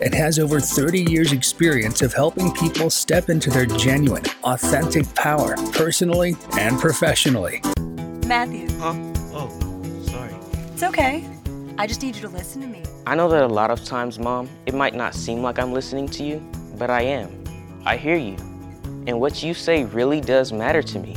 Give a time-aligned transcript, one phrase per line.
[0.00, 5.56] and has over 30 years' experience of helping people step into their genuine, authentic power,
[5.72, 7.60] personally and professionally.
[8.26, 8.68] Matthew.
[8.78, 8.94] Huh?
[9.32, 10.34] Oh, sorry.
[10.72, 11.24] It's okay.
[11.78, 12.82] I just need you to listen to me.
[13.06, 16.08] I know that a lot of times, Mom, it might not seem like I'm listening
[16.08, 16.38] to you,
[16.76, 17.44] but I am.
[17.84, 18.36] I hear you.
[19.06, 21.16] And what you say really does matter to me.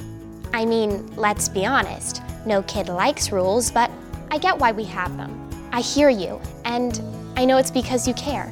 [0.53, 2.21] I mean, let's be honest.
[2.45, 3.91] No kid likes rules, but
[4.29, 5.49] I get why we have them.
[5.73, 7.01] I hear you, and
[7.35, 8.51] I know it's because you care.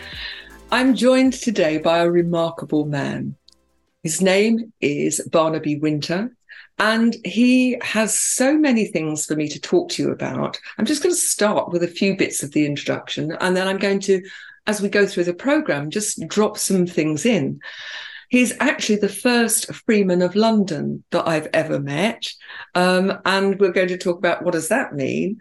[0.72, 3.36] I'm joined today by a remarkable man.
[4.04, 6.36] His name is Barnaby Wynter,
[6.80, 10.60] and he has so many things for me to talk to you about.
[10.78, 13.78] I'm just going to start with a few bits of the introduction, and then I'm
[13.78, 14.24] going to,
[14.66, 17.60] as we go through the program, just drop some things in.
[18.30, 22.32] He's actually the first Freeman of London that I've ever met.
[22.76, 25.40] Um, and we're going to talk about what does that mean.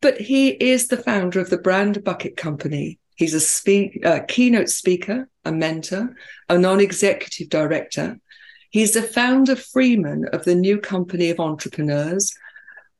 [0.00, 2.98] But he is the founder of the Brand Bucket Company.
[3.16, 6.16] He's a speak, uh, keynote speaker, a mentor,
[6.48, 8.18] a non-executive director.
[8.74, 12.34] He's the founder Freeman of the new company of entrepreneurs.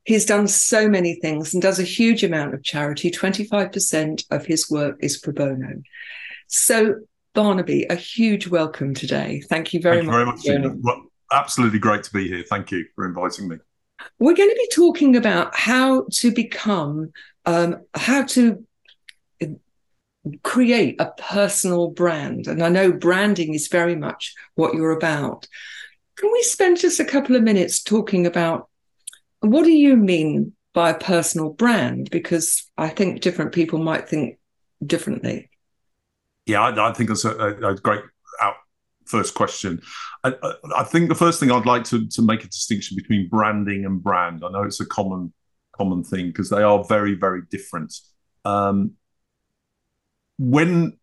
[0.04, 3.10] He's done so many things and does a huge amount of charity.
[3.10, 5.82] 25% of his work is pro bono.
[6.46, 7.00] So
[7.32, 9.40] Barnaby, a huge welcome today.
[9.48, 10.44] Thank you very Thank much.
[10.44, 10.78] You very much.
[10.80, 12.44] Well, absolutely great to be here.
[12.48, 13.56] Thank you for inviting me.
[14.20, 17.10] We're going to be talking about how to become,
[17.46, 18.64] um, how to
[20.42, 22.46] create a personal brand.
[22.46, 25.46] And I know branding is very much what you're about.
[26.16, 28.68] Can we spend just a couple of minutes talking about
[29.40, 32.10] what do you mean by a personal brand?
[32.10, 34.38] Because I think different people might think
[34.84, 35.50] differently.
[36.46, 38.02] Yeah, I, I think that's a, a, great
[38.40, 38.54] out
[39.06, 39.80] first question.
[40.24, 40.34] I,
[40.76, 44.02] I, think the first thing I'd like to, to make a distinction between branding and
[44.02, 44.42] brand.
[44.44, 45.32] I know it's a common
[45.76, 47.94] common thing because they are very very different.
[48.44, 48.92] Um,
[50.38, 50.98] when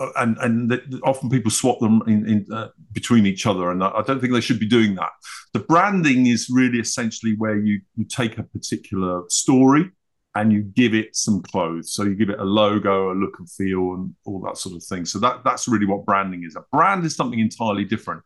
[0.00, 4.02] uh, and and often people swap them in, in uh, between each other, and I
[4.02, 5.10] don't think they should be doing that.
[5.52, 9.90] The branding is really essentially where you you take a particular story
[10.34, 11.92] and you give it some clothes.
[11.92, 14.84] So you give it a logo, a look and feel, and all that sort of
[14.84, 15.04] thing.
[15.04, 16.54] So that that's really what branding is.
[16.54, 18.22] A brand is something entirely different,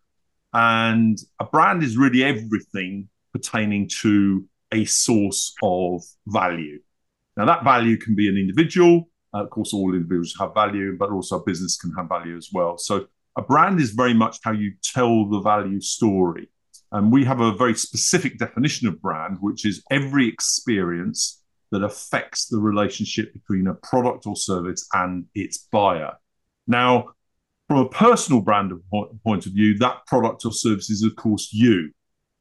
[0.52, 6.80] and a brand is really everything pertaining to a source of value.
[7.36, 9.08] Now that value can be an individual.
[9.34, 12.50] Uh, of course, all individuals have value, but also a business can have value as
[12.52, 12.76] well.
[12.78, 13.06] So
[13.36, 16.48] a brand is very much how you tell the value story.
[16.90, 22.48] And we have a very specific definition of brand, which is every experience that affects
[22.48, 26.12] the relationship between a product or service and its buyer.
[26.66, 27.14] Now,
[27.66, 28.72] from a personal brand
[29.24, 31.90] point of view, that product or service is, of course, you.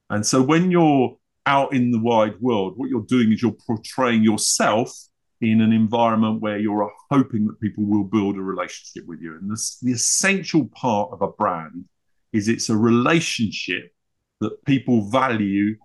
[0.10, 1.16] And so when you're
[1.46, 4.94] out in the wide world, what you're doing is you're portraying yourself
[5.42, 9.38] in an environment where you're hoping that people will build a relationship with you.
[9.38, 11.86] And this, the essential part of a brand
[12.32, 13.92] is it's a relationship
[14.40, 15.76] that people value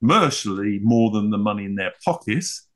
[0.00, 2.66] commercially more than the money in their pockets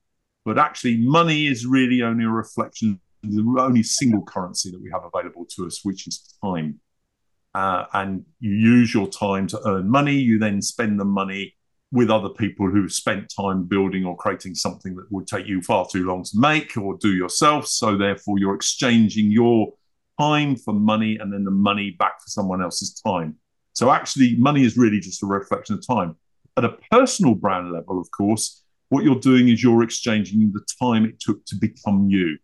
[0.45, 4.91] but actually, money is really only a reflection of the only single currency that we
[4.91, 6.81] have available to us, which is time.
[7.55, 10.15] Uh, and you use your time to earn money.
[10.15, 11.55] You then spend the money
[11.93, 15.87] with other people who've spent time building or creating something that would take you far
[15.91, 17.67] too long to make or do yourself.
[17.67, 19.73] So, therefore, you're exchanging your
[20.19, 23.37] time for money and then the money back for someone else's time.
[23.73, 26.17] So, actually, money is really just a reflection of time.
[26.57, 31.05] At a personal brand level, of course, what you're doing is you're exchanging the time
[31.05, 32.39] it took to become you.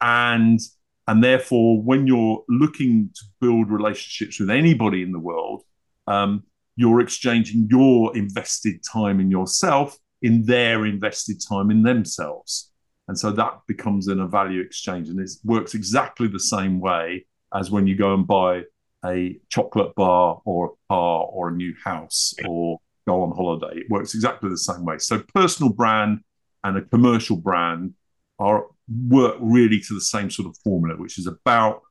[0.00, 0.60] And
[1.06, 5.62] And therefore, when you're looking to build relationships with anybody in the world,
[6.06, 6.44] um,
[6.80, 12.72] you're exchanging your invested time in yourself in their invested time in themselves.
[13.06, 15.10] And so that becomes in a value exchange.
[15.10, 18.62] And it works exactly the same way as when you go and buy
[19.04, 23.80] a chocolate bar or a car or a new house or go on holiday.
[23.80, 24.96] It works exactly the same way.
[24.96, 26.20] So personal brand
[26.64, 27.92] and a commercial brand
[28.38, 28.68] are
[29.06, 31.82] work really to the same sort of formula, which is about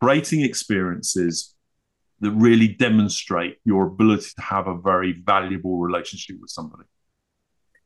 [0.00, 1.54] creating experiences
[2.20, 6.84] that really demonstrate your ability to have a very valuable relationship with somebody.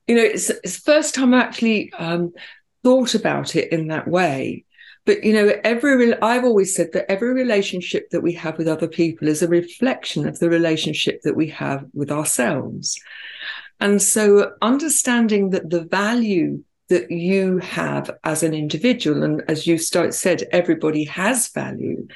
[0.07, 2.33] You know, it's, it's the first time I actually um,
[2.83, 4.65] thought about it in that way.
[5.05, 8.87] But you know, every I've always said that every relationship that we have with other
[8.87, 13.01] people is a reflection of the relationship that we have with ourselves.
[13.81, 16.63] And so, understanding that the value
[16.93, 19.23] that you have as an individual.
[19.23, 22.07] And as you start, said, everybody has value.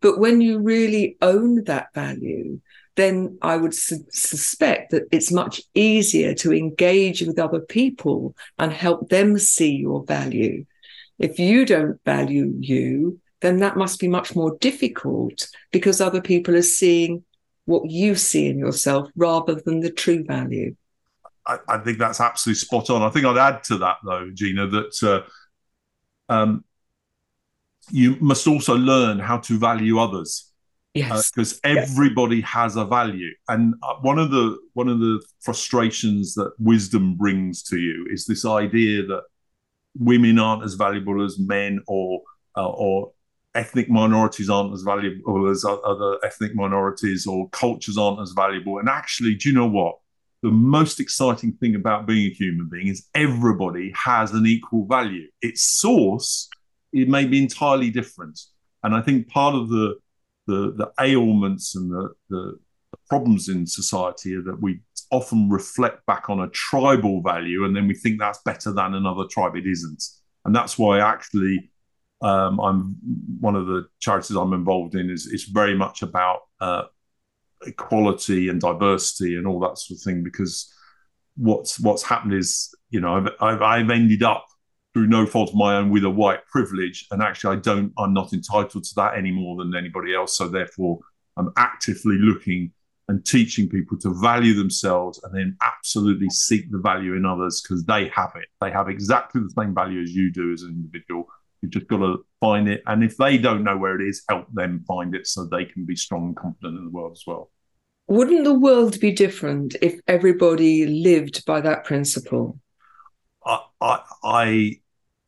[0.00, 2.60] But when you really own that value,
[2.96, 8.72] then I would su- suspect that it's much easier to engage with other people and
[8.72, 10.66] help them see your value.
[11.18, 16.56] If you don't value you, then that must be much more difficult because other people
[16.56, 17.24] are seeing
[17.64, 20.74] what you see in yourself rather than the true value.
[21.46, 23.02] I, I, think that's absolutely spot on.
[23.02, 25.24] I think I'd add to that though, Gina, that
[26.28, 26.64] uh, um,
[27.90, 30.46] you must also learn how to value others.
[30.94, 32.48] Yes, because uh, everybody yes.
[32.48, 37.62] has a value, and uh, one of the one of the frustrations that wisdom brings
[37.64, 39.22] to you is this idea that
[39.96, 42.22] women aren't as valuable as men, or
[42.56, 43.12] uh, or
[43.54, 48.78] ethnic minorities aren't as valuable as other ethnic minorities, or cultures aren't as valuable.
[48.78, 49.96] And actually, do you know what?
[50.42, 55.28] the most exciting thing about being a human being is everybody has an equal value.
[55.42, 56.48] Its source,
[56.92, 58.40] it may be entirely different.
[58.82, 59.96] And I think part of the
[60.46, 62.58] the, the ailments and the, the,
[63.08, 67.86] problems in society are that we often reflect back on a tribal value and then
[67.86, 69.56] we think that's better than another tribe.
[69.56, 70.02] It isn't.
[70.44, 71.70] And that's why actually
[72.22, 72.96] um, I'm
[73.40, 76.84] one of the charities I'm involved in is, is very much about uh,
[77.66, 80.72] equality and diversity and all that sort of thing because
[81.36, 84.46] what's what's happened is you know I've, I've, I've ended up
[84.92, 88.12] through no fault of my own with a white privilege and actually I don't I'm
[88.12, 90.98] not entitled to that any more than anybody else so therefore
[91.36, 92.72] I'm actively looking
[93.08, 97.84] and teaching people to value themselves and then absolutely seek the value in others because
[97.84, 101.28] they have it they have exactly the same value as you do as an individual
[101.62, 102.82] You've just got to find it.
[102.86, 105.84] And if they don't know where it is, help them find it so they can
[105.84, 107.50] be strong and confident in the world as well.
[108.08, 112.58] Wouldn't the world be different if everybody lived by that principle?
[113.80, 114.80] I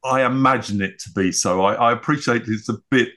[0.05, 1.63] I imagine it to be so.
[1.63, 3.11] I, I appreciate it's a bit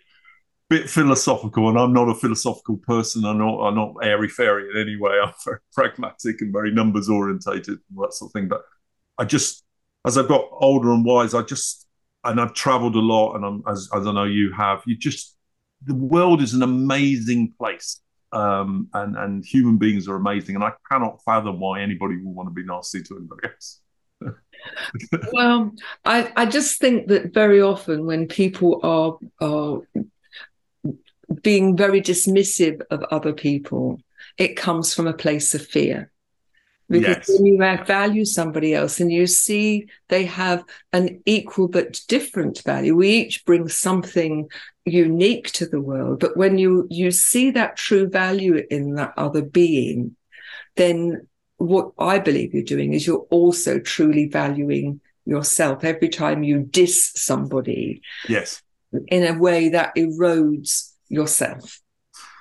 [0.69, 3.25] bit philosophical, and I'm not a philosophical person.
[3.25, 5.13] I'm not I'm not airy fairy in any way.
[5.23, 8.47] I'm very pragmatic and very numbers orientated and that sort of thing.
[8.47, 8.63] But
[9.17, 9.63] I just,
[10.05, 11.87] as I've got older and wise, I just
[12.23, 15.37] and I've traveled a lot, and I'm, as, as I know you have, you just
[15.85, 20.73] the world is an amazing place, um, and and human beings are amazing, and I
[20.91, 23.81] cannot fathom why anybody would want to be nasty to anybody else.
[25.33, 25.71] Well,
[26.03, 29.81] I I just think that very often when people are are
[31.41, 33.99] being very dismissive of other people,
[34.37, 36.11] it comes from a place of fear.
[36.87, 37.29] Because yes.
[37.29, 42.95] when you value somebody else and you see they have an equal but different value,
[42.95, 44.47] we each bring something
[44.85, 46.19] unique to the world.
[46.19, 50.15] But when you you see that true value in that other being,
[50.75, 56.61] then what I believe you're doing is you're also truly valuing yourself every time you
[56.61, 58.01] diss somebody.
[58.27, 58.61] Yes.
[59.07, 61.81] In a way that erodes yourself.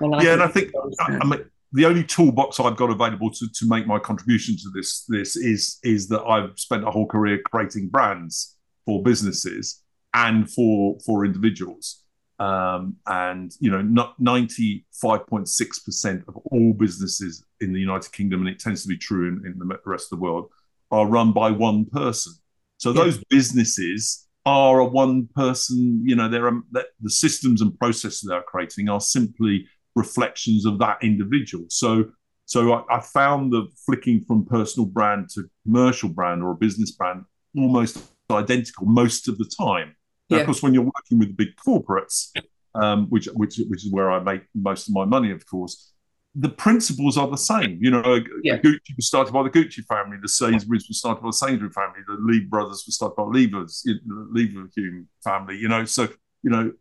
[0.00, 3.86] Yeah, and I think I mean the only toolbox I've got available to, to make
[3.86, 8.56] my contribution to this this is is that I've spent a whole career creating brands
[8.86, 9.82] for businesses
[10.14, 12.03] and for for individuals.
[12.38, 18.12] Um, and you know, ninety five point six percent of all businesses in the United
[18.12, 20.50] Kingdom, and it tends to be true in, in the rest of the world,
[20.90, 22.32] are run by one person.
[22.78, 23.04] So yeah.
[23.04, 26.02] those businesses are a one person.
[26.04, 26.60] You know, they're a,
[27.00, 31.66] the systems and processes they're creating are simply reflections of that individual.
[31.68, 32.06] So
[32.46, 36.90] so I, I, found the flicking from personal brand to commercial brand or a business
[36.90, 37.24] brand
[37.56, 37.98] almost
[38.30, 39.94] identical most of the time.
[40.30, 40.40] Now, yeah.
[40.40, 42.30] Of course, when you're working with big corporates,
[42.74, 45.92] um, which which which is where I make most of my money, of course,
[46.34, 47.78] the principles are the same.
[47.80, 48.58] You know, yeah.
[48.58, 52.00] Gucci was started by the Gucci family, the Sainsbury's was started by the Sainsbury family,
[52.06, 55.56] the Lee brothers were started by Lever's, the Leverhulme family.
[55.56, 56.08] You know, so
[56.42, 56.72] you know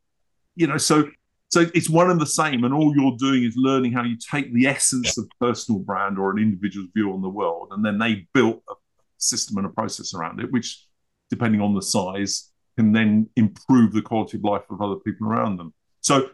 [0.55, 1.09] you know, so
[1.49, 4.53] so it's one and the same, and all you're doing is learning how you take
[4.53, 8.27] the essence of personal brand or an individual's view on the world, and then they
[8.33, 8.73] built a
[9.17, 10.87] system and a process around it, which,
[11.29, 15.57] depending on the size, can then improve the quality of life of other people around
[15.57, 15.73] them.
[16.01, 16.29] So,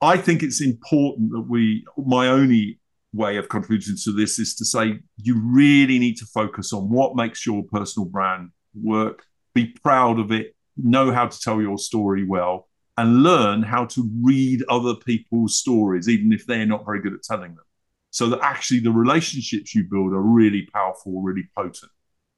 [0.00, 1.84] I think it's important that we.
[1.96, 2.78] My only
[3.12, 7.16] way of contributing to this is to say you really need to focus on what
[7.16, 9.24] makes your personal brand work.
[9.54, 10.54] Be proud of it.
[10.76, 12.68] Know how to tell your story well
[12.98, 17.22] and learn how to read other people's stories, even if they're not very good at
[17.22, 17.64] telling them.
[18.10, 21.92] So that actually the relationships you build are really powerful, really potent.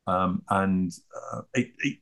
[0.07, 1.99] Um, and uh, it, it,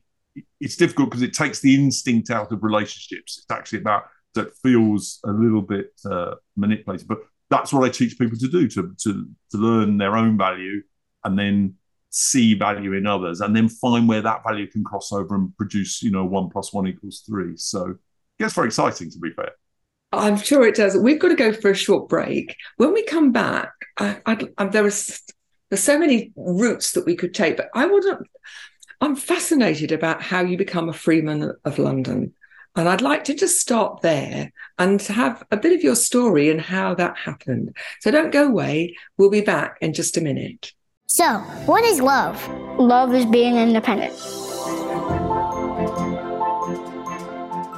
[0.59, 3.37] it's difficult because it takes the instinct out of relationships.
[3.37, 4.03] It's actually about
[4.35, 8.67] that feels a little bit uh, manipulated, but that's what I teach people to do
[8.67, 10.81] to, to to learn their own value
[11.23, 11.75] and then
[12.09, 16.01] see value in others and then find where that value can cross over and produce
[16.01, 17.97] you know one plus one equals three so
[18.39, 19.51] it gets very exciting, to be fair.
[20.13, 20.95] I'm sure it does.
[20.95, 22.55] We've got to go for a short break.
[22.77, 25.21] When we come back, I, I, I, there is
[25.69, 28.25] there's so many routes that we could take, but I wouldn't.
[28.99, 32.33] I'm fascinated about how you become a freeman of London,
[32.75, 36.59] and I'd like to just start there and have a bit of your story and
[36.59, 37.75] how that happened.
[38.01, 38.95] So don't go away.
[39.17, 40.73] We'll be back in just a minute.
[41.05, 42.37] So, what is love?
[42.79, 44.13] Love is being independent.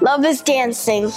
[0.02, 1.12] Love is dancing.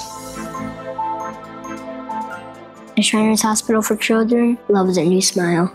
[2.99, 5.73] At Shriners Hospital for Children, love is a new smile.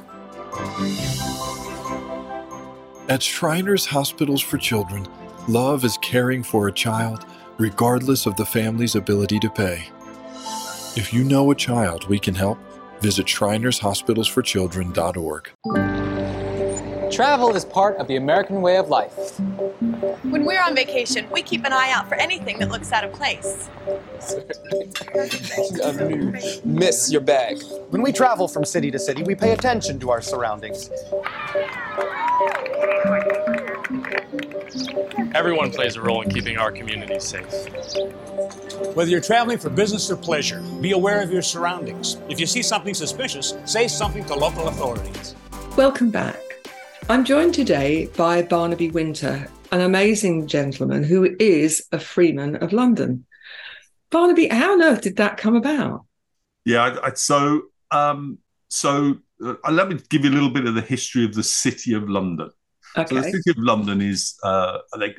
[3.09, 5.07] At Shriners Hospitals for Children,
[5.47, 7.25] love is caring for a child
[7.57, 9.87] regardless of the family's ability to pay.
[10.97, 12.59] If you know a child we can help,
[12.99, 16.16] visit shrinershospitalsforchildren.org.
[17.11, 19.39] Travel is part of the American way of life.
[20.23, 23.13] When we're on vacation, we keep an eye out for anything that looks out of
[23.13, 23.69] place.
[26.65, 27.61] Miss your bag.
[27.89, 30.89] When we travel from city to city, we pay attention to our surroundings.
[35.33, 37.45] Everyone plays a role in keeping our communities safe.
[38.95, 42.17] Whether you're traveling for business or pleasure, be aware of your surroundings.
[42.29, 45.35] If you see something suspicious, say something to local authorities.
[45.75, 46.46] Welcome back.
[47.09, 53.25] I'm joined today by Barnaby Wynter, an amazing gentleman who is a freeman of London.
[54.09, 56.05] Barnaby, how on earth did that come about?
[56.65, 57.61] Yeah, I, I, so
[57.91, 61.43] um, so uh, let me give you a little bit of the history of the
[61.43, 62.49] city of London.
[62.97, 63.07] Okay.
[63.07, 65.15] So the city of London is uh, they,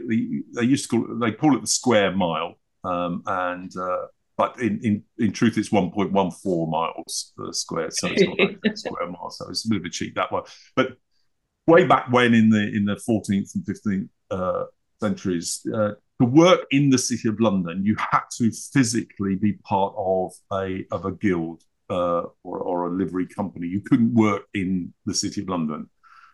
[0.56, 4.60] they used to call it, they call it the square mile, um, and uh, but
[4.60, 9.30] in, in in truth it's 1.14 miles per square, so it's not square mile.
[9.30, 10.42] So it's a bit of a cheat that one.
[10.76, 10.98] But
[11.68, 14.64] way back when in the in the 14th and 15th uh,
[15.00, 19.94] centuries, uh, to work in the city of London, you had to physically be part
[19.96, 23.68] of a of a guild uh, or, or a livery company.
[23.68, 25.88] You couldn't work in the city of London.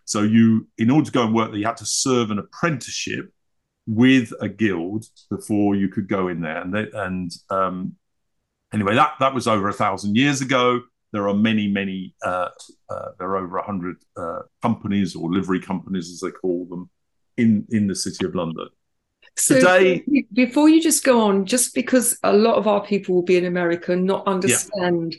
[0.07, 3.33] So you, in order to go and work there, you had to serve an apprenticeship
[3.87, 6.61] with a guild before you could go in there.
[6.61, 7.97] And they, and um,
[8.73, 10.83] anyway, that that was over a thousand years ago
[11.15, 12.49] there are many, many, uh,
[12.91, 16.91] uh, there are over 100 uh, companies or livery companies, as they call them,
[17.37, 18.67] in, in the City of London.
[19.37, 23.23] So Today, before you just go on, just because a lot of our people will
[23.23, 25.17] be in America and not understand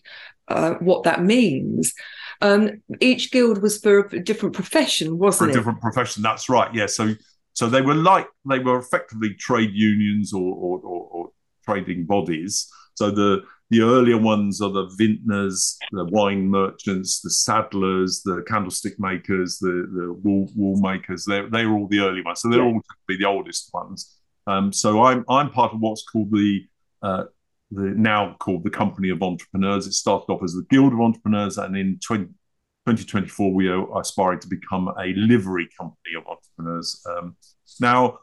[0.49, 0.55] yeah.
[0.55, 1.93] uh, what that means,
[2.41, 5.55] um, each guild was for a different profession, wasn't for it?
[5.55, 6.21] A different profession.
[6.23, 6.73] That's right.
[6.75, 6.87] Yeah.
[6.87, 7.15] So
[7.53, 11.31] so they were like they were effectively trade unions or, or, or, or
[11.63, 12.69] trading bodies.
[12.95, 19.00] So the the earlier ones are the vintners, the wine merchants, the saddlers, the candlestick
[19.00, 21.25] makers, the, the wool, wool makers.
[21.25, 22.41] They're, they're all the early ones.
[22.41, 24.17] So they're all be the oldest ones.
[24.48, 26.67] Um, so I'm, I'm part of what's called the,
[27.01, 27.24] uh,
[27.72, 29.88] the now called the Company of Entrepreneurs.
[29.88, 34.39] It started off as the Guild of Entrepreneurs, and in 20, 2024 we are aspiring
[34.41, 37.03] to become a livery company of entrepreneurs.
[37.10, 37.36] Um,
[37.79, 38.19] now,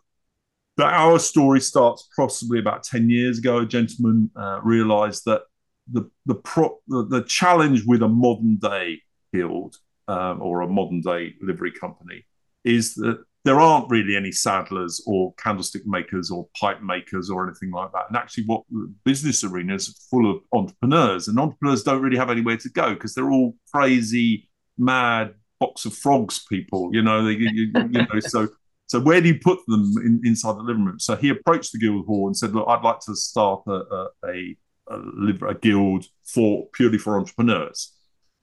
[0.77, 3.59] but our story starts possibly about 10 years ago.
[3.59, 5.43] A gentleman uh, realized that
[5.91, 9.01] the the, pro, the, the challenge with a modern day
[9.33, 9.77] guild
[10.09, 12.25] um, or a modern day livery company
[12.65, 17.73] is that there aren't really any saddlers or candlestick makers or pipe makers or anything
[17.73, 18.05] like that.
[18.09, 18.63] And actually, what
[19.05, 23.15] business arena is full of entrepreneurs, and entrepreneurs don't really have anywhere to go because
[23.15, 24.49] they're all crazy,
[24.79, 26.91] mad box of frogs people.
[26.93, 28.49] You know, they, you, you know, so
[28.93, 31.01] so where do you put them in, inside the living room?
[31.01, 34.09] So he approached the Guild Hall and said, "Look, I'd like to start a a,
[34.27, 34.57] a,
[34.91, 37.97] a, a guild for purely for entrepreneurs."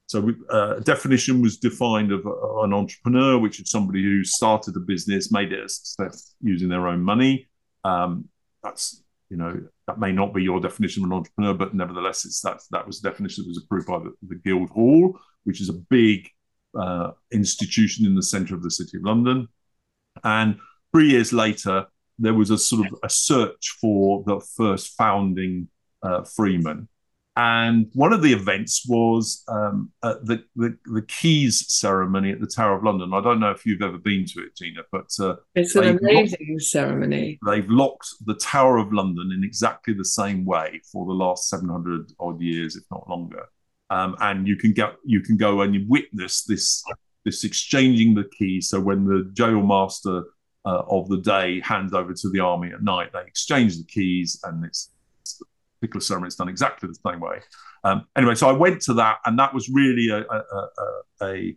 [0.08, 4.76] So uh, a definition was defined of uh, an entrepreneur, which is somebody who started
[4.76, 7.48] a business, made it a success using their own money.
[7.84, 8.28] Um,
[8.64, 9.54] that's you know
[9.86, 13.02] that may not be your definition of an entrepreneur, but nevertheless, it's that that was
[13.02, 16.28] the definition that was approved by the, the Guildhall, which is a big
[16.76, 19.48] uh, institution in the centre of the city of London.
[20.24, 20.60] And
[20.92, 21.88] three years later,
[22.18, 25.70] there was a sort of a search for the first founding
[26.04, 26.88] uh, freeman.
[27.36, 32.76] And one of the events was um, the, the, the keys ceremony at the Tower
[32.76, 33.14] of London.
[33.14, 36.48] I don't know if you've ever been to it, Gina, but uh, it's an amazing
[36.50, 37.40] locked, ceremony.
[37.46, 41.70] They've locked the Tower of London in exactly the same way for the last seven
[41.70, 43.46] hundred odd years, if not longer.
[43.90, 46.84] Um, and you can get you can go and you witness this
[47.26, 48.70] this exchanging the keys.
[48.70, 50.24] So when the jail master
[50.66, 54.40] uh, of the day hands over to the army at night, they exchange the keys,
[54.44, 54.92] and it's
[55.80, 57.40] particular ceremony is done exactly the same way.
[57.84, 61.56] Um, anyway, so I went to that, and that was really a, a, a, a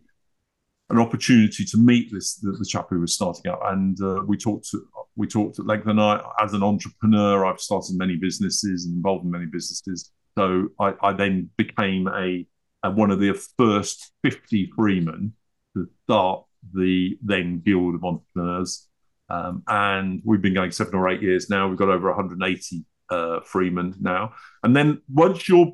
[0.89, 4.37] an opportunity to meet this the, the, chap who was starting out, and uh, we
[4.37, 5.87] talked to, we talked at length.
[5.87, 10.11] And I, as an entrepreneur, I've started many businesses and involved in many businesses.
[10.37, 12.45] So I, I then became a,
[12.89, 15.33] one of the first fifty freemen
[15.75, 18.87] to start the then Guild of Entrepreneurs.
[19.29, 21.67] Um, and we've been going seven or eight years now.
[21.67, 24.33] We've got over 180 uh, freemen now.
[24.63, 25.73] And then once you're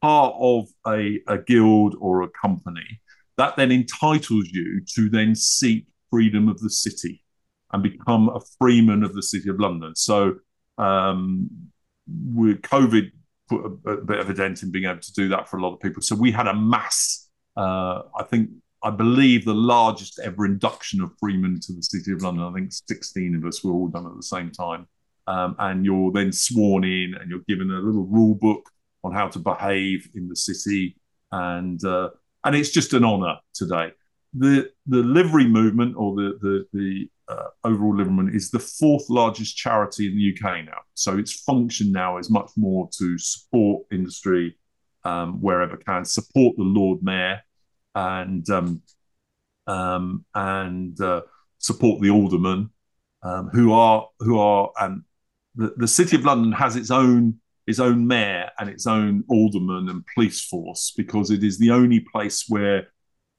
[0.00, 3.00] part of a, a guild or a company,
[3.36, 7.22] that then entitles you to then seek freedom of the city
[7.72, 9.94] and become a freeman of the city of London.
[9.94, 10.36] So
[10.78, 11.50] um,
[12.06, 13.10] with COVID
[13.48, 15.62] put a, a, bit of a dent in being able to do that for a
[15.62, 16.02] lot of people.
[16.02, 18.50] So we had a mass, uh, I think,
[18.82, 22.44] I believe the largest ever induction of freemen to the city of London.
[22.44, 24.86] I think 16 of us were all done at the same time.
[25.26, 28.70] Um, and you're then sworn in and you're given a little rule book
[29.04, 30.96] on how to behave in the city.
[31.32, 32.10] And uh,
[32.44, 33.92] and it's just an honor today.
[34.34, 39.10] The the livery movement or the the, the uh, overall livery movement is the fourth
[39.10, 40.78] largest charity in the UK now.
[40.94, 44.56] So its function now is much more to support industry
[45.04, 47.42] um, wherever can support the Lord Mayor
[47.98, 48.82] and um,
[49.66, 51.22] um, and uh,
[51.58, 52.70] support the aldermen
[53.22, 55.02] um, who are who are and
[55.54, 59.88] the, the City of London has its own its own mayor and its own alderman
[59.88, 62.88] and police force because it is the only place where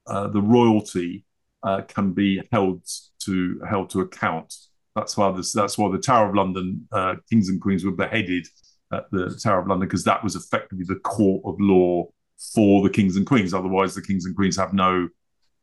[0.07, 1.25] uh, the royalty
[1.63, 2.83] uh, can be held
[3.19, 4.53] to held to account.
[4.95, 8.45] That's why this, that's why the Tower of London uh, kings and queens were beheaded
[8.91, 12.09] at the Tower of London because that was effectively the court of law
[12.53, 13.53] for the kings and queens.
[13.53, 15.09] Otherwise, the kings and queens have no,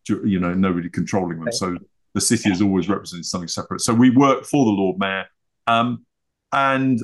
[0.08, 1.52] you know, nobody controlling them.
[1.52, 1.76] So
[2.14, 3.80] the city has always represented something separate.
[3.80, 5.26] So we work for the Lord Mayor.
[5.66, 6.06] Um,
[6.52, 7.00] and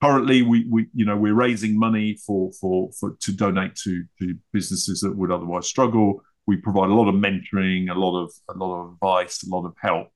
[0.00, 4.36] currently we, we you know we're raising money for for, for to donate to, to
[4.52, 8.54] businesses that would otherwise struggle we provide a lot of mentoring a lot of a
[8.54, 10.08] lot of advice a lot of help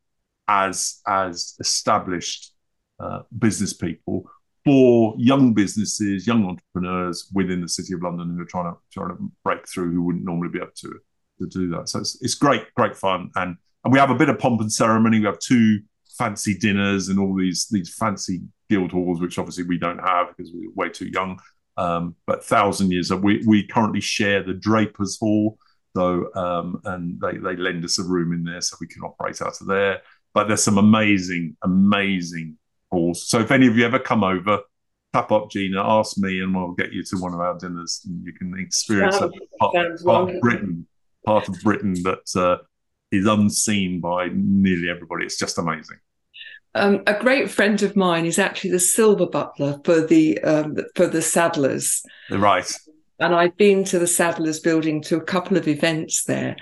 [0.48, 2.52] as as established
[3.00, 4.30] uh, business people
[4.64, 9.08] for young businesses young entrepreneurs within the city of london who are trying to trying
[9.08, 10.92] to break through who wouldn't normally be able to
[11.40, 14.28] to do that so it's, it's great great fun and and we have a bit
[14.28, 15.80] of pomp and ceremony we have two
[16.16, 20.52] fancy dinners and all these these fancy guild halls, which obviously we don't have because
[20.54, 21.38] we're way too young.
[21.76, 25.58] Um, but thousand years, we we currently share the Drapers Hall,
[25.96, 29.40] so um, and they they lend us a room in there so we can operate
[29.42, 30.02] out of there.
[30.34, 32.56] But there's some amazing, amazing
[32.92, 33.26] halls.
[33.26, 34.60] So if any of you ever come over,
[35.12, 38.24] tap up Gina, ask me, and we'll get you to one of our dinners, and
[38.24, 39.74] you can experience a part,
[40.04, 40.86] part of Britain,
[41.26, 42.62] part of Britain that uh,
[43.10, 45.24] is unseen by nearly everybody.
[45.24, 45.98] It's just amazing.
[46.74, 51.06] Um, a great friend of mine is actually the silver butler for the um, for
[51.06, 52.02] the Saddlers.
[52.30, 52.70] Right.
[53.18, 56.56] And I've been to the Saddlers building to a couple of events there,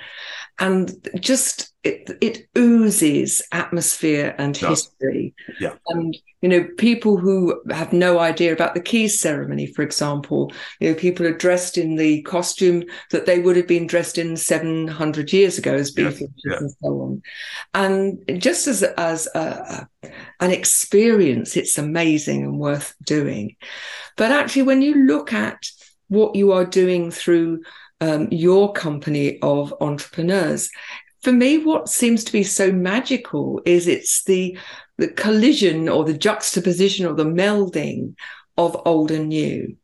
[0.60, 5.34] and just it, it oozes atmosphere and history.
[5.58, 5.76] Yeah.
[5.88, 10.90] And you know, people who have no idea about the keys ceremony, for example, you
[10.90, 15.32] know, people are dressed in the costume that they would have been dressed in 700
[15.32, 16.56] years ago as beefeaters yeah.
[16.58, 17.22] and so on.
[17.72, 19.88] And just as as a,
[20.40, 23.56] an experience, it's amazing and worth doing.
[24.18, 25.70] But actually, when you look at
[26.08, 27.62] what you are doing through
[28.00, 30.70] um, your company of entrepreneurs.
[31.22, 34.58] For me, what seems to be so magical is it's the
[34.96, 38.14] the collision or the juxtaposition or the melding
[38.58, 39.76] of old and new.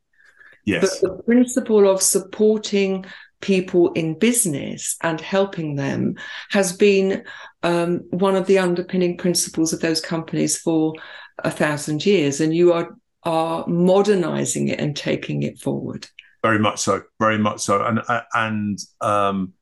[0.67, 1.01] Yes.
[1.01, 3.07] But the principle of supporting
[3.41, 6.17] people in business and helping them
[6.51, 7.25] has been
[7.63, 10.95] um, one of the underpinning principles of those companies for
[11.39, 16.07] a thousand years, and you are are modernizing it and taking it forward.
[16.47, 19.53] Very much so, very much so, and uh, and um,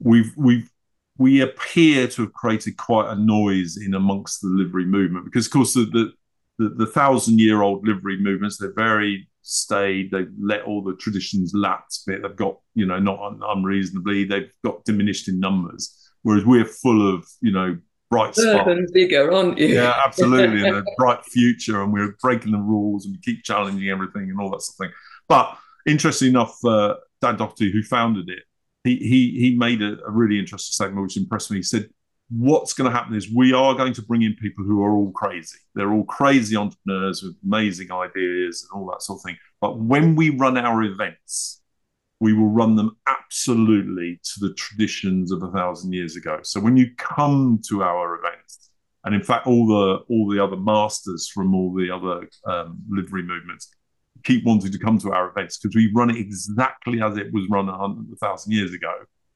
[0.00, 0.70] we've we've
[1.18, 5.52] we appear to have created quite a noise in amongst the livery movement because, of
[5.52, 6.12] course, the the,
[6.58, 8.56] the, the thousand year old livery movements.
[8.56, 10.10] They're very staid.
[10.10, 12.22] They've let all the traditions lapse a bit.
[12.22, 15.96] They've got, you know, not un- unreasonably, they've got diminished in numbers.
[16.22, 17.76] Whereas we're full of, you know,
[18.10, 18.38] bright.
[18.38, 19.68] Urban bigger, aren't you?
[19.68, 20.62] Yeah, absolutely.
[20.66, 24.40] and a bright future, and we're breaking the rules and we keep challenging everything and
[24.40, 24.98] all that sort of thing.
[25.28, 28.42] But interesting enough, uh, Dan Doherty, who founded it,
[28.84, 31.58] he he he made a, a really interesting statement which impressed me.
[31.58, 31.88] He said,
[32.30, 35.12] "What's going to happen is we are going to bring in people who are all
[35.12, 35.58] crazy.
[35.74, 39.36] They're all crazy entrepreneurs with amazing ideas and all that sort of thing.
[39.60, 41.58] But when we run our events."
[42.22, 46.38] we will run them absolutely to the traditions of a thousand years ago.
[46.44, 48.70] So when you come to our events,
[49.04, 53.24] and in fact, all the all the other masters from all the other um, livery
[53.24, 53.74] movements
[54.24, 57.46] keep wanting to come to our events because we run it exactly as it was
[57.50, 58.92] run a hundred thousand years ago,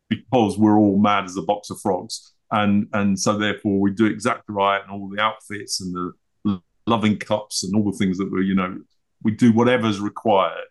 [0.08, 4.06] because we're all mad as a box of frogs, and and so therefore we do
[4.06, 6.12] exactly right, and all the outfits and the
[6.86, 8.78] loving cups and all the things that we you know
[9.22, 10.68] we do whatever's required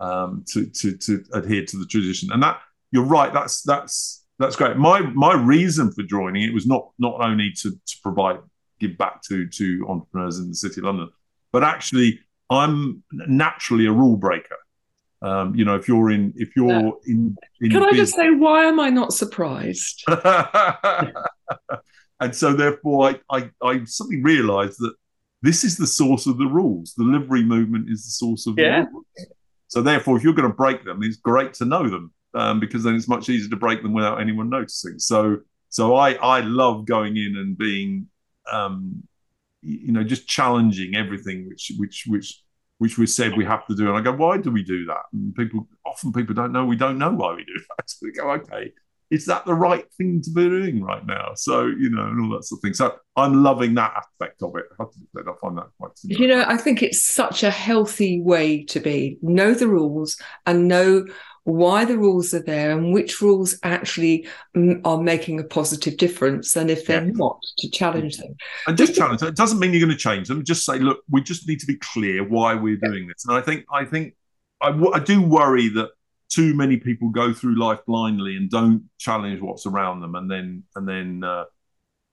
[0.00, 2.30] um, to to to adhere to the tradition.
[2.32, 2.60] And that
[2.92, 3.32] you're right.
[3.32, 4.76] That's that's that's great.
[4.76, 8.38] My my reason for joining it was not not only to to provide
[8.80, 11.10] give back to to entrepreneurs in the city of London,
[11.52, 12.20] but actually
[12.50, 14.56] I'm naturally a rule breaker.
[15.22, 18.30] Um, you know, if you're in if you're in, in Can I business- just say,
[18.30, 20.04] why am I not surprised?
[22.20, 24.94] and so therefore I, I, I suddenly realized that
[25.42, 26.94] this is the source of the rules.
[26.96, 28.84] The livery movement is the source of Yeah.
[28.84, 29.04] the rules.
[29.68, 32.82] So therefore, if you're going to break them, it's great to know them um, because
[32.84, 34.98] then it's much easier to break them without anyone noticing.
[34.98, 35.38] So
[35.70, 38.06] so I I love going in and being
[38.52, 39.02] um,
[39.64, 42.42] you know just challenging everything which which which
[42.78, 43.88] which we said we have to do.
[43.88, 45.02] And I go, why do we do that?
[45.12, 47.84] And people often people don't know we don't know why we do that.
[47.86, 48.72] So we go, okay,
[49.10, 51.32] is that the right thing to be doing right now?
[51.34, 52.74] So you know, and all that sort of thing.
[52.74, 54.64] So I'm loving that aspect of it.
[54.80, 54.84] I
[55.40, 55.92] find that quite.
[56.02, 59.18] You know, I think it's such a healthy way to be.
[59.22, 61.06] Know the rules and know
[61.44, 64.26] why the rules are there and which rules actually
[64.84, 66.56] are making a positive difference.
[66.56, 68.34] And if they're not, to challenge them.
[68.66, 69.28] and just challenge them.
[69.28, 70.44] It doesn't mean you're going to change them.
[70.44, 73.24] Just say, look, we just need to be clear why we're doing this.
[73.26, 74.14] And I think, I think,
[74.60, 75.90] I, I do worry that
[76.34, 80.64] too many people go through life blindly and don't challenge what's around them, and then
[80.74, 81.44] and then uh,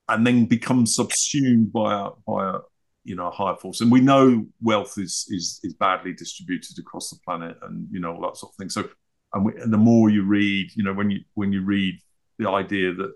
[0.10, 2.60] and then become subsumed by a by a
[3.04, 3.82] you know a higher force.
[3.82, 8.14] And we know wealth is is is badly distributed across the planet, and you know
[8.14, 8.70] all that sort of thing.
[8.70, 8.90] So,
[9.34, 11.96] and, we, and the more you read, you know, when you when you read
[12.40, 13.14] the idea that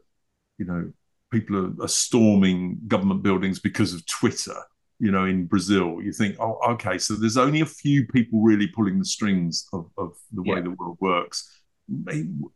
[0.57, 0.91] you know
[1.31, 4.55] people are, are storming government buildings because of Twitter.
[4.97, 8.67] You know, in Brazil, you think, oh, okay, so there's only a few people really
[8.67, 10.61] pulling the strings of, of the way Yeah.
[10.61, 11.51] the world works.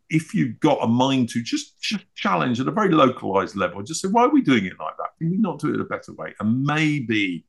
[0.08, 4.00] If you've got a mind to just, just challenge at a very localized level, just
[4.00, 5.10] say, why are we doing it like that?
[5.18, 6.34] Can we not do it a better way?
[6.40, 7.44] And maybe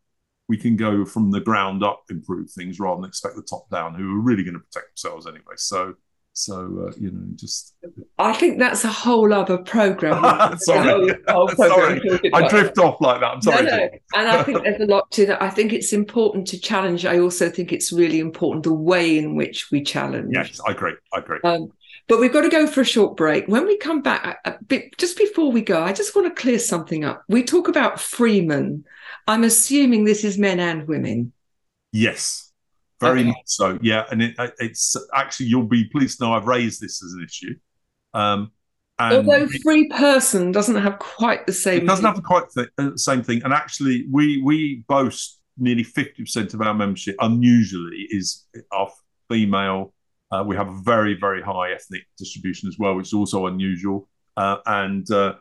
[0.52, 3.96] we can go from the ground up, improve things rather than expect the top down,
[3.96, 5.56] who are really going to protect themselves anyway.
[5.56, 5.94] So,
[6.34, 7.74] so uh, you know, just
[8.18, 10.22] I think that's a whole other program.
[10.58, 13.28] sorry, whole- whole program sorry, I drift off like that.
[13.28, 13.64] I'm sorry.
[13.64, 13.90] No, no.
[14.14, 15.42] And I think there's a lot to that.
[15.42, 17.06] I think it's important to challenge.
[17.06, 20.32] I also think it's really important the way in which we challenge.
[20.34, 20.96] Yes, I agree.
[21.14, 21.40] I agree.
[21.46, 21.72] Um,
[22.12, 23.48] but we've got to go for a short break.
[23.48, 27.06] When we come back, bit, just before we go, I just want to clear something
[27.06, 27.24] up.
[27.30, 28.84] We talk about freemen.
[29.30, 31.32] I'm assuming this is men and women.
[31.94, 32.52] Yes,
[33.00, 33.30] very Okay.
[33.30, 33.80] much so.
[33.82, 37.24] Yeah, and it, it's actually you'll be pleased to know I've raised this as an
[37.24, 37.56] issue.
[38.14, 38.52] Um,
[39.00, 41.84] and Although free person doesn't have quite the same.
[41.84, 43.42] it doesn't have quite the uh, same thing.
[43.46, 48.92] And actually, we we boast nearly fifty percent of our membership, unusually, is our
[49.30, 49.94] female.
[50.32, 54.08] Uh, we have a very very high ethnic distribution as well, which is also unusual.
[54.38, 55.34] Uh, and uh,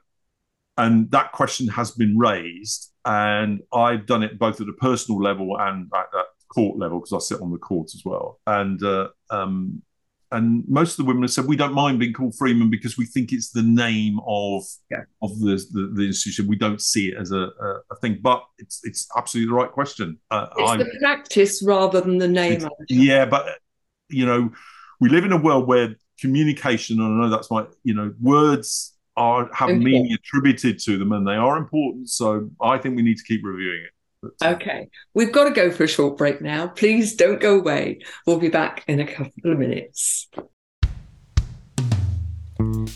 [0.76, 5.56] and that question has been raised, and I've done it both at a personal level
[5.58, 8.40] and at, at court level because I sit on the court as well.
[8.46, 9.82] And uh, um,
[10.32, 13.04] and most of the women have said we don't mind being called Freeman because we
[13.04, 14.64] think it's the name of
[15.22, 16.46] of the, the the institution.
[16.48, 19.70] We don't see it as a, a, a thing, but it's it's absolutely the right
[19.70, 20.18] question.
[20.30, 22.68] Uh, It's I- the practice rather than the name.
[22.88, 23.58] yeah, but
[24.08, 24.50] you know,
[25.00, 28.94] we live in a world where communication, and I know that's my, you know, words
[29.16, 29.84] are have Important.
[29.84, 32.10] meaning attributed to them, and they are important.
[32.10, 34.32] So I think we need to keep reviewing it.
[34.42, 36.68] Uh, okay, we've got to go for a short break now.
[36.68, 38.00] Please don't go away.
[38.26, 40.28] We'll be back in a couple of minutes.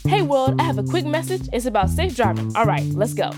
[0.07, 1.48] Hey world, I have a quick message.
[1.52, 2.54] It's about safe driving.
[2.57, 3.30] All right, let's go.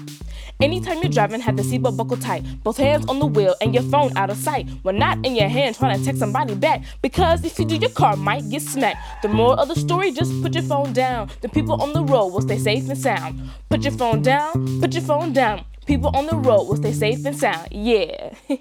[0.60, 3.82] Anytime you're driving, have the seatbelt buckle tight, both hands on the wheel and your
[3.84, 4.66] phone out of sight.
[4.82, 6.82] When not in your hand, trying to text somebody back.
[7.02, 9.22] Because if you do, your car might get smacked.
[9.22, 11.30] The moral of the story, just put your phone down.
[11.42, 13.50] The people on the road will stay safe and sound.
[13.68, 15.64] Put your phone down, put your phone down.
[15.84, 17.68] People on the road will stay safe and sound.
[17.70, 18.34] Yeah.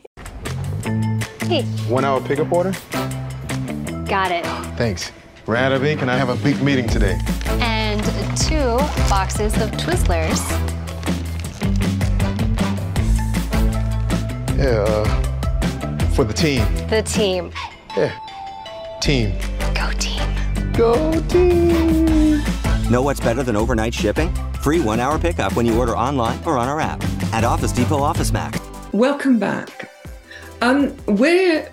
[1.45, 1.61] Hey.
[1.87, 2.71] One hour pickup order?
[4.07, 4.43] Got it.
[4.77, 5.11] Thanks.
[5.45, 7.19] We're out of ink and I have a big meeting today.
[7.45, 7.74] And
[8.35, 8.77] two
[9.09, 10.39] boxes of Twizzlers.
[14.57, 16.65] Yeah, uh, for the team.
[16.87, 17.51] The team.
[17.95, 18.17] Yeah,
[19.01, 19.37] team.
[19.73, 20.73] Go team.
[20.73, 22.41] Go team.
[22.89, 24.33] Know what's better than overnight shipping?
[24.61, 27.03] Free one hour pickup when you order online or on our app
[27.33, 28.59] at Office Depot Office Max.
[28.93, 29.89] Welcome back.
[30.61, 31.69] Um, we're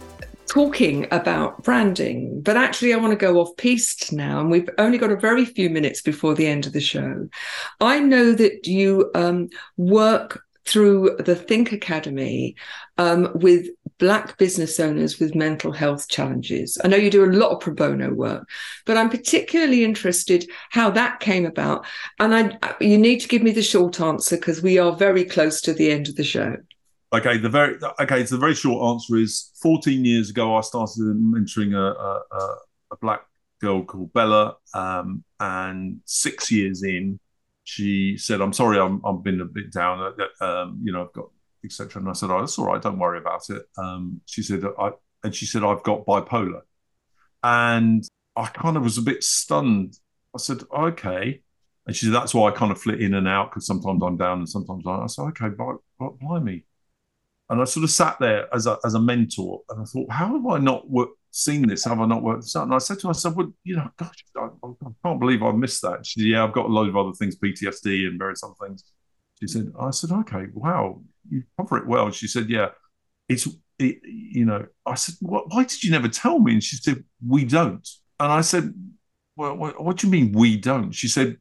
[0.52, 4.98] talking about branding, but actually, I want to go off piste now, and we've only
[4.98, 7.26] got a very few minutes before the end of the show.
[7.80, 12.54] I know that you um, work through the Think Academy
[12.98, 16.76] um, with Black business owners with mental health challenges.
[16.84, 18.46] I know you do a lot of pro bono work,
[18.84, 21.86] but I'm particularly interested how that came about.
[22.20, 25.62] And I, you need to give me the short answer because we are very close
[25.62, 26.56] to the end of the show.
[27.14, 28.24] Okay, the very okay.
[28.24, 31.94] So the very short answer is: 14 years ago, I started mentoring a,
[32.34, 32.56] a,
[32.92, 33.26] a black
[33.60, 37.20] girl called Bella, um, and six years in,
[37.64, 40.14] she said, "I'm sorry, I'm I've been a bit down.
[40.40, 41.28] Um, you know, I've got
[41.64, 42.80] etc." And I said, "Oh, that's all right.
[42.80, 46.62] Don't worry about it." Um, she said, "I," and she said, "I've got bipolar,"
[47.42, 48.04] and
[48.36, 49.98] I kind of was a bit stunned.
[50.34, 51.42] I said, "Okay,"
[51.86, 54.16] and she said, "That's why I kind of flit in and out because sometimes I'm
[54.16, 55.76] down and sometimes I." I said, "Okay, but
[56.18, 56.64] blimey."
[57.48, 60.34] And I sort of sat there as a, as a mentor and I thought, how
[60.34, 60.84] have I not
[61.30, 61.84] seen this?
[61.84, 62.64] Have I not worked this out?
[62.64, 65.82] And I said to myself, well, you know, gosh, I, I can't believe I missed
[65.82, 66.06] that.
[66.06, 68.84] She said, yeah, I've got a load of other things, PTSD and various other things.
[69.40, 72.10] She said, I said, okay, wow, you cover it well.
[72.10, 72.68] She said, yeah,
[73.28, 76.52] it's, it, you know, I said, why did you never tell me?
[76.52, 77.86] And she said, we don't.
[78.20, 78.72] And I said,
[79.36, 80.92] well, what, what do you mean we don't?
[80.92, 81.38] She said,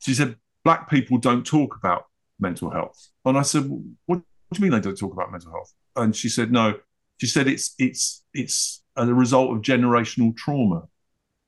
[0.00, 2.06] she said, black people don't talk about
[2.40, 3.08] mental health.
[3.24, 3.70] And I said,
[4.06, 5.72] what what do you mean they don't talk about mental health?
[5.96, 6.78] And she said, no.
[7.18, 10.88] She said it's it's it's a result of generational trauma.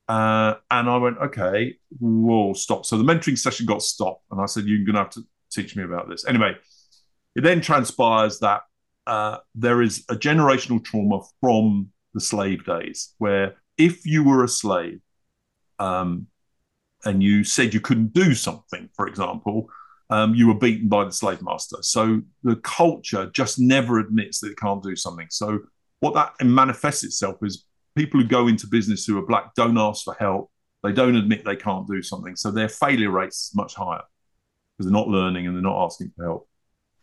[0.09, 2.87] Uh, and I went, okay, whoa, stop.
[2.87, 5.75] So the mentoring session got stopped, and I said, you're going to have to teach
[5.75, 6.25] me about this.
[6.25, 6.57] Anyway,
[7.35, 8.63] it then transpires that
[9.09, 14.49] uh, there is a generational trauma from the slave days, where if you were a
[14.49, 15.01] slave
[15.81, 16.29] um,
[17.05, 19.69] and you said you couldn't do something, for example,
[20.11, 21.79] um, you were beaten by the slave master.
[21.83, 25.27] So the culture just never admits that it can't do something.
[25.31, 25.61] So
[26.01, 27.65] what that manifests itself is
[27.97, 30.51] people who go into business who are black don't ask for help.
[30.83, 32.37] They don't admit they can't do something.
[32.37, 34.03] So their failure rate is much higher
[34.77, 36.49] because they're not learning and they're not asking for help.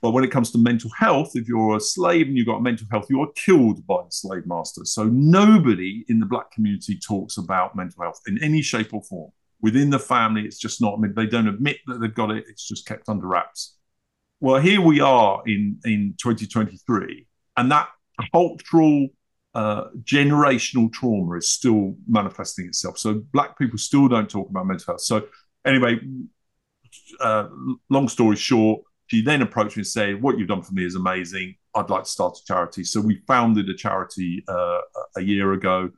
[0.02, 2.86] But when it comes to mental health, if you're a slave and you've got mental
[2.92, 4.82] health, you are killed by the slave master.
[4.86, 9.32] So nobody in the black community talks about mental health in any shape or form
[9.64, 10.94] within the family, it's just not.
[10.94, 12.44] I mean, they don't admit that they've got it.
[12.48, 13.78] It's just kept under wraps.
[14.40, 17.26] Well, here we are in in 2023,
[17.58, 17.88] and that
[18.32, 19.08] cultural
[19.56, 23.00] uh, generational trauma is still manifesting itself.
[23.00, 25.02] So black people still don't talk about mental health.
[25.02, 25.28] So
[25.66, 26.00] anyway,
[27.22, 27.48] uh,
[27.90, 30.96] long story short, she then approached me and said, "What you've done for me is
[30.96, 31.56] amazing.
[31.74, 34.80] I'd like to start a charity." So we founded a charity uh,
[35.16, 35.92] a year ago,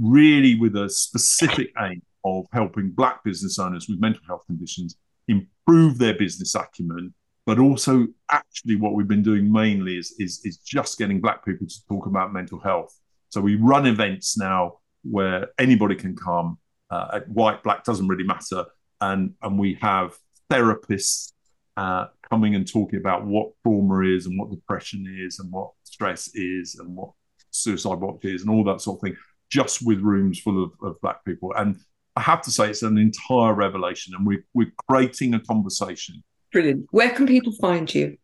[0.00, 4.96] really with a specific aim of helping black business owners with mental health conditions
[5.28, 7.14] improve their business acumen.
[7.46, 11.66] But also actually what we've been doing mainly is, is, is just getting black people
[11.66, 12.92] to talk about mental health.
[13.28, 16.58] So we run events now where anybody can come
[16.90, 18.64] uh, white black doesn't really matter.
[19.00, 20.16] And and we have
[20.50, 21.32] therapists
[21.76, 26.30] uh, coming and talking about what trauma is and what depression is and what stress
[26.34, 27.10] is and what
[27.50, 29.16] suicide watch is and all that sort of thing
[29.50, 31.52] just with rooms full of, of black people.
[31.56, 31.76] And
[32.16, 36.22] I have to say it's an entire revelation, and we're we're creating a conversation.
[36.52, 36.86] Brilliant.
[36.90, 38.16] Where can people find you?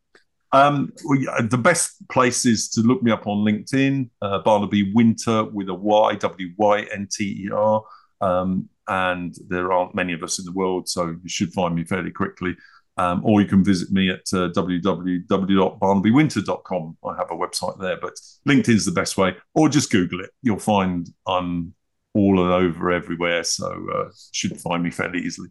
[0.53, 0.93] Um,
[1.41, 5.75] the best place is to look me up on LinkedIn, uh, Barnaby Wynter with a
[5.75, 7.83] Y, W Y N T E R.
[8.21, 11.85] Um, and there aren't many of us in the world, so you should find me
[11.85, 12.55] fairly quickly.
[12.99, 16.99] Um, or you can visit me at uh, www.barnabywynter.com.
[17.05, 18.13] I have a website there, but
[18.47, 20.29] LinkedIn's the best way, or just Google it.
[20.43, 21.73] You'll find I'm
[22.15, 25.49] all over everywhere, so uh, should find me fairly easily.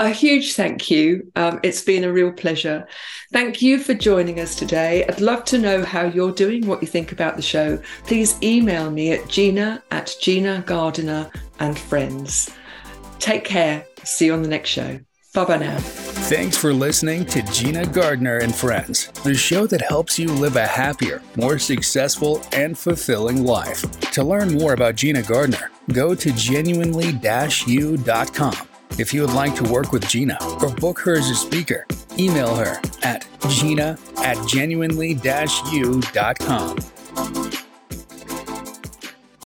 [0.00, 1.30] A huge thank you.
[1.36, 2.86] Um, it's been a real pleasure.
[3.32, 5.04] Thank you for joining us today.
[5.06, 7.80] I'd love to know how you're doing, what you think about the show.
[8.04, 12.50] Please email me at gina at Gina Gardiner and Friends.
[13.20, 13.86] Take care.
[14.02, 14.98] See you on the next show.
[15.32, 16.03] Bye bye now.
[16.24, 20.66] Thanks for listening to Gina Gardiner and Friends, the show that helps you live a
[20.66, 23.82] happier, more successful, and fulfilling life.
[24.12, 27.12] To learn more about Gina Gardiner, go to genuinely
[27.66, 28.56] u.com.
[28.98, 31.86] If you would like to work with Gina or book her as a speaker,
[32.18, 35.18] email her at gina at genuinely
[35.72, 36.78] u.com.